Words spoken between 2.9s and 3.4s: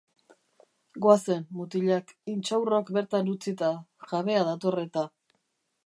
bertan